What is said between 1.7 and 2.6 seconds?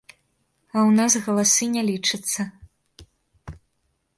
не лічацца.